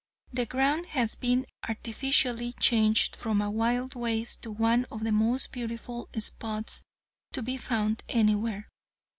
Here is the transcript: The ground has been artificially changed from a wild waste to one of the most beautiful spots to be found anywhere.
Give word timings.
The 0.33 0.47
ground 0.47 0.87
has 0.87 1.13
been 1.13 1.45
artificially 1.69 2.53
changed 2.53 3.15
from 3.15 3.39
a 3.39 3.51
wild 3.51 3.93
waste 3.93 4.41
to 4.41 4.51
one 4.51 4.85
of 4.85 5.03
the 5.03 5.11
most 5.11 5.51
beautiful 5.51 6.09
spots 6.17 6.83
to 7.33 7.43
be 7.43 7.55
found 7.55 8.03
anywhere. 8.09 8.67